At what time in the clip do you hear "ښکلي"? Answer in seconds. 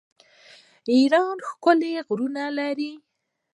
1.47-1.91